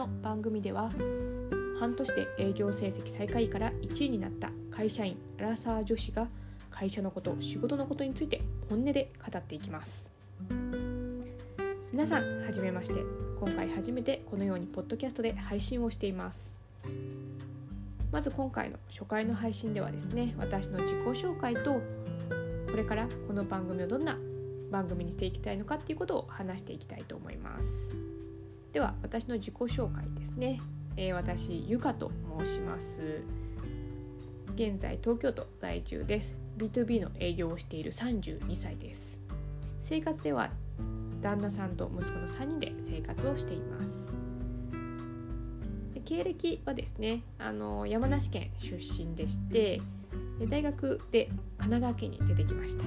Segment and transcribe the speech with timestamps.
[0.00, 0.88] の番組では
[1.78, 6.26] 半年で営業成績最下位から1位になった会社員アラサー女子が
[6.70, 8.40] 会社のこと仕事のことについて
[8.70, 10.08] 本音で語っていきます。
[11.92, 12.94] 皆さんはじめまして。
[13.40, 16.50] 今回初めてこのようにポッドキャストで配信をしています。
[18.10, 21.80] まず今回の初回の配信ではですね私の自己紹介とこ
[22.74, 24.16] れからこの番組をどんな
[24.70, 28.09] 番組にしていきたいのかっていうことを話していきたいと思います。
[28.72, 30.60] では私の自己紹介ですね。
[30.96, 33.22] えー、私ゆかと申します。
[34.54, 36.36] 現在東京都在住です。
[36.56, 39.18] B2B の営業をしている32歳です。
[39.80, 40.50] 生活では
[41.20, 44.10] 旦那さんと息子の3人で生活をしています。
[45.94, 49.80] で経歴はですねあの山梨県出身でして
[50.48, 51.26] 大学で
[51.58, 52.84] 神奈川県に出てきました。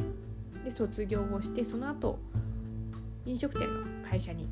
[0.63, 2.19] で卒業をしてその後
[3.25, 4.47] 飲食店の会社に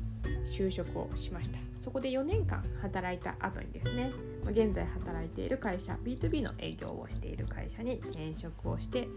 [0.52, 1.58] 就職をしました。
[1.80, 4.12] そこで4年間働いた後にですね
[4.44, 9.08] 現在働いている会社 B2B の営業をしている会社に転職をして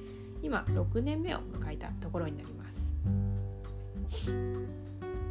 [0.42, 2.94] 今6年目を迎えたところになります。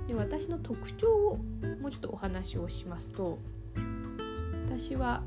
[0.06, 1.36] で私の特徴を
[1.80, 3.38] もうちょっとお話をしますと
[4.66, 5.22] 私は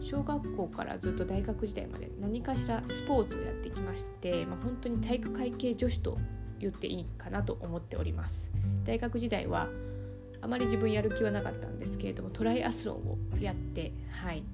[0.00, 6.18] 小学校からずっと大学時代まで何かしらスポーツをやってきまして、まあ、本当に体育会系女子と
[6.60, 8.52] 言っていいかなと思っております。
[8.84, 9.68] 大学時代は
[10.44, 14.44] あまり自分やる気はなかったんですけれどもトライアスロンをやってはい。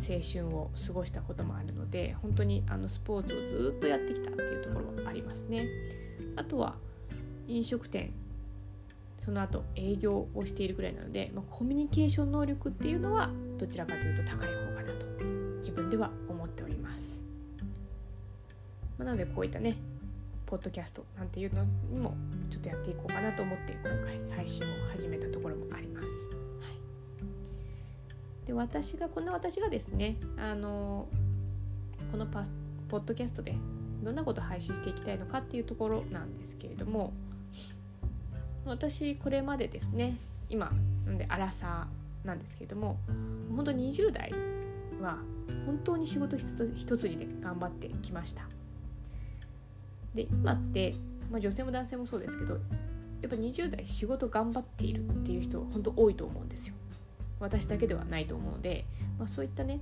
[0.00, 5.66] 青春を過ごしたこともあるので本当にあのスポーツをずっとやってきたっていうところはありますね。
[6.36, 6.76] あとは
[7.48, 8.12] 飲食店
[9.22, 15.06] その後営業をしているぐらいなので、まあ、コミュニケーション能力っていうのはどちらかというと高い方かなと
[15.58, 17.20] 自分では思っております、
[18.98, 19.76] まあ、なのでこういったね
[20.50, 22.12] ポッドキャストなんていうのにも
[22.50, 26.06] ちょっとやっていこうかなと思って今回配信を始めたところもあります。
[26.06, 26.10] は
[28.44, 31.06] い、で私がこんな私がですねあの
[32.10, 32.42] このパ
[32.88, 33.54] ポッドキャストで
[34.02, 37.12] どんなことを配信していきたいのかっていうところなんですけれども
[38.64, 40.16] 私これまでですね
[40.48, 40.72] 今
[41.06, 42.98] なんでアラサーなんですけれども
[43.54, 44.32] 本当20代
[45.00, 45.18] は
[45.64, 48.59] 本当に仕事一筋で頑張ってきました。
[50.14, 50.94] で今って、
[51.30, 52.54] まあ、女性も男性もそうですけど
[53.22, 56.74] やっぱ20代仕事頑張っているっていう人本当多いと思うんですよ。
[57.38, 58.84] 私だけではないと思うので、
[59.18, 59.80] まあ、そういったね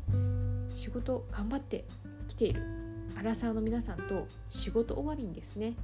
[0.77, 1.85] 仕事頑張って
[2.29, 2.63] きている
[3.19, 5.75] アラサーの皆さんと仕事終わりにですね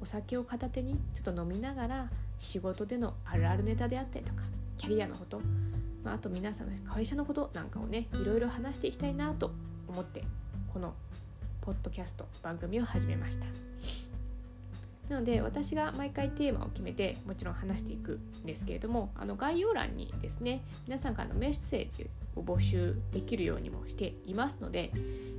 [0.00, 4.42] お酒を片手にちょっと飲みながら仕事でのあるあるネタであったりとか
[4.78, 5.40] キャリアのこと、
[6.02, 9.52] まあ、あと皆さんの会社のことなんかをねいろいろ話していきたいなと
[9.88, 10.24] 思って
[10.72, 10.94] この
[11.60, 13.71] ポッドキャスト番組を始めました。
[15.08, 24.90] なので私が毎回テーマを決めてもちろん話していくんですけれどもあの概要欄にですね皆さんからのメッセージを募集できるようにもしていますので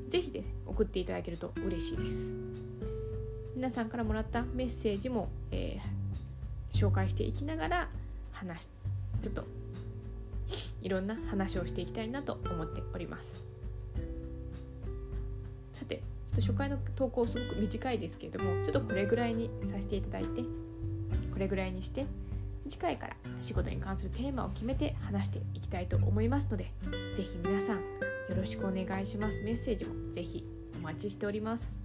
[0.09, 2.31] 是非で送っていただけると嬉しいです。
[3.55, 7.89] 皆さんからもらったメッセージも、えー、紹介していきながら
[8.31, 8.67] 話
[9.21, 9.45] ちょっと
[10.81, 13.52] いろんな話をしていきたいなと思っております。
[16.33, 20.41] ょっと初回の投稿すごく短いですけれどもちょっとこれぐらいにさせていただいて
[21.31, 22.05] これぐらいにして
[22.67, 26.71] 次回から仕事に関するテーマを決めて話していきたいと思いますので
[27.15, 27.83] 是非皆さんよ
[28.37, 29.41] ろしくお願いします。
[29.41, 30.45] メッセージも是非
[30.79, 31.75] お待ちしております。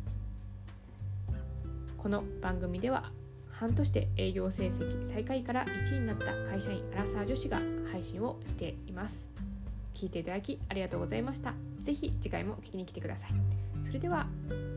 [1.97, 3.11] この番組では
[3.51, 7.61] 半年で営業成績最下位から1位になった会社員アラサー女子が
[7.91, 9.29] 配信をしています。
[9.95, 11.68] 聞いていただきありがとうございました。
[11.89, 13.31] ぜひ次回も聞きに来てください
[13.83, 14.27] それでは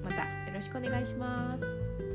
[0.02, 2.11] またよろしくお願いします。